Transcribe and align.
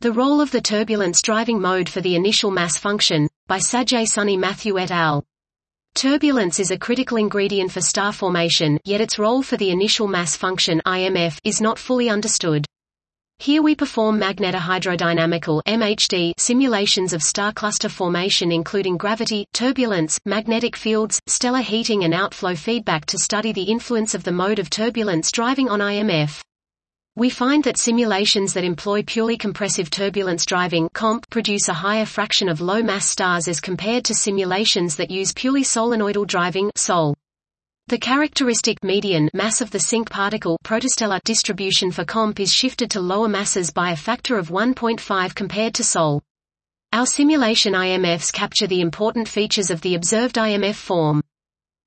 The 0.00 0.12
role 0.12 0.40
of 0.40 0.52
the 0.52 0.60
turbulence 0.60 1.20
driving 1.20 1.60
mode 1.60 1.88
for 1.88 2.00
the 2.00 2.14
initial 2.14 2.52
mass 2.52 2.78
function, 2.78 3.28
by 3.48 3.58
Sajay 3.58 4.06
Sunny 4.06 4.36
Mathew 4.36 4.78
et 4.78 4.92
al. 4.92 5.24
Turbulence 5.96 6.60
is 6.60 6.70
a 6.70 6.78
critical 6.78 7.16
ingredient 7.16 7.72
for 7.72 7.80
star 7.80 8.12
formation, 8.12 8.78
yet 8.84 9.00
its 9.00 9.18
role 9.18 9.42
for 9.42 9.56
the 9.56 9.70
initial 9.70 10.06
mass 10.06 10.36
function 10.36 10.80
IMF 10.86 11.38
is 11.42 11.60
not 11.60 11.80
fully 11.80 12.08
understood. 12.08 12.64
Here 13.40 13.60
we 13.60 13.74
perform 13.74 14.20
magnetohydrodynamical 14.20 15.62
MHD 15.66 16.34
simulations 16.38 17.12
of 17.12 17.20
star 17.20 17.52
cluster 17.52 17.88
formation 17.88 18.52
including 18.52 18.98
gravity, 18.98 19.46
turbulence, 19.52 20.20
magnetic 20.24 20.76
fields, 20.76 21.18
stellar 21.26 21.62
heating 21.62 22.04
and 22.04 22.14
outflow 22.14 22.54
feedback 22.54 23.04
to 23.06 23.18
study 23.18 23.50
the 23.50 23.64
influence 23.64 24.14
of 24.14 24.22
the 24.22 24.30
mode 24.30 24.60
of 24.60 24.70
turbulence 24.70 25.32
driving 25.32 25.68
on 25.68 25.80
IMF. 25.80 26.40
We 27.18 27.30
find 27.30 27.64
that 27.64 27.78
simulations 27.78 28.52
that 28.52 28.62
employ 28.62 29.02
purely 29.02 29.36
compressive 29.36 29.90
turbulence 29.90 30.46
driving 30.46 30.88
comp 30.92 31.28
produce 31.30 31.66
a 31.66 31.74
higher 31.74 32.06
fraction 32.06 32.48
of 32.48 32.60
low-mass 32.60 33.08
stars 33.08 33.48
as 33.48 33.60
compared 33.60 34.04
to 34.04 34.14
simulations 34.14 34.94
that 34.94 35.10
use 35.10 35.32
purely 35.32 35.64
solenoidal 35.64 36.28
driving 36.28 36.70
sol. 36.76 37.16
The 37.88 37.98
characteristic 37.98 38.84
median 38.84 39.30
mass 39.34 39.60
of 39.60 39.72
the 39.72 39.80
sink 39.80 40.10
particle 40.10 40.58
protostellar 40.62 41.18
distribution 41.24 41.90
for 41.90 42.04
comp 42.04 42.38
is 42.38 42.54
shifted 42.54 42.88
to 42.92 43.00
lower 43.00 43.26
masses 43.26 43.72
by 43.72 43.90
a 43.90 43.96
factor 43.96 44.38
of 44.38 44.50
1.5 44.50 45.34
compared 45.34 45.74
to 45.74 45.82
sol. 45.82 46.22
Our 46.92 47.06
simulation 47.06 47.72
IMFs 47.72 48.32
capture 48.32 48.68
the 48.68 48.80
important 48.80 49.26
features 49.26 49.72
of 49.72 49.80
the 49.80 49.96
observed 49.96 50.36
IMF 50.36 50.76
form. 50.76 51.22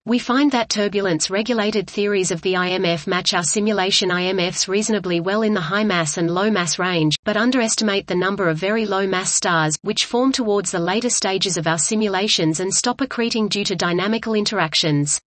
We 0.03 0.17
find 0.17 0.51
that 0.51 0.69
turbulence-regulated 0.69 1.87
theories 1.87 2.31
of 2.31 2.41
the 2.41 2.53
IMF 2.53 3.05
match 3.05 3.35
our 3.35 3.43
simulation 3.43 4.09
IMFs 4.09 4.67
reasonably 4.67 5.19
well 5.19 5.43
in 5.43 5.53
the 5.53 5.61
high 5.61 5.83
mass 5.83 6.17
and 6.17 6.33
low 6.33 6.49
mass 6.49 6.79
range, 6.79 7.17
but 7.23 7.37
underestimate 7.37 8.07
the 8.07 8.15
number 8.15 8.49
of 8.49 8.57
very 8.57 8.87
low 8.87 9.05
mass 9.05 9.31
stars, 9.31 9.77
which 9.83 10.05
form 10.05 10.31
towards 10.31 10.71
the 10.71 10.79
later 10.79 11.11
stages 11.11 11.55
of 11.55 11.67
our 11.67 11.77
simulations 11.77 12.59
and 12.59 12.73
stop 12.73 12.97
accreting 12.97 13.47
due 13.47 13.63
to 13.63 13.75
dynamical 13.75 14.33
interactions. 14.33 15.21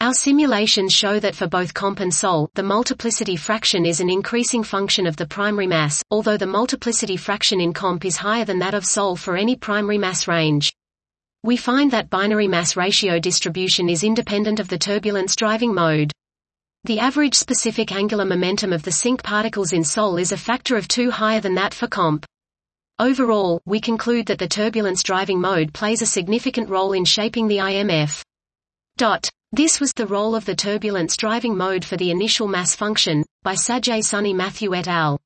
Our 0.00 0.14
simulations 0.14 0.92
show 0.92 1.20
that 1.20 1.36
for 1.36 1.46
both 1.46 1.72
comp 1.72 2.00
and 2.00 2.12
sol, 2.12 2.50
the 2.54 2.64
multiplicity 2.64 3.36
fraction 3.36 3.86
is 3.86 4.00
an 4.00 4.10
increasing 4.10 4.64
function 4.64 5.06
of 5.06 5.18
the 5.18 5.26
primary 5.26 5.68
mass, 5.68 6.02
although 6.10 6.36
the 6.36 6.48
multiplicity 6.48 7.16
fraction 7.16 7.60
in 7.60 7.72
comp 7.72 8.04
is 8.04 8.16
higher 8.16 8.44
than 8.44 8.58
that 8.58 8.74
of 8.74 8.84
sol 8.84 9.14
for 9.14 9.36
any 9.36 9.54
primary 9.54 9.98
mass 9.98 10.26
range. 10.26 10.72
We 11.42 11.56
find 11.56 11.90
that 11.92 12.10
binary 12.10 12.48
mass 12.48 12.76
ratio 12.76 13.18
distribution 13.18 13.88
is 13.88 14.04
independent 14.04 14.60
of 14.60 14.68
the 14.68 14.76
turbulence 14.76 15.34
driving 15.34 15.72
mode. 15.72 16.12
The 16.84 16.98
average 16.98 17.34
specific 17.34 17.92
angular 17.92 18.26
momentum 18.26 18.74
of 18.74 18.82
the 18.82 18.92
sink 18.92 19.22
particles 19.22 19.72
in 19.72 19.82
Sol 19.82 20.18
is 20.18 20.32
a 20.32 20.36
factor 20.36 20.76
of 20.76 20.86
2 20.86 21.10
higher 21.10 21.40
than 21.40 21.54
that 21.54 21.72
for 21.72 21.86
comp. 21.86 22.26
Overall, 22.98 23.62
we 23.64 23.80
conclude 23.80 24.26
that 24.26 24.38
the 24.38 24.46
turbulence 24.46 25.02
driving 25.02 25.40
mode 25.40 25.72
plays 25.72 26.02
a 26.02 26.06
significant 26.06 26.68
role 26.68 26.92
in 26.92 27.06
shaping 27.06 27.48
the 27.48 27.56
IMF. 27.56 28.20
Dot. 28.98 29.26
This 29.52 29.80
was 29.80 29.94
the 29.94 30.06
role 30.06 30.34
of 30.34 30.44
the 30.44 30.54
turbulence 30.54 31.16
driving 31.16 31.56
mode 31.56 31.86
for 31.86 31.96
the 31.96 32.10
initial 32.10 32.48
mass 32.48 32.74
function, 32.74 33.24
by 33.42 33.54
Sajay 33.54 34.04
Sunny 34.04 34.34
Mathew 34.34 34.74
et 34.74 34.88
al. 34.88 35.18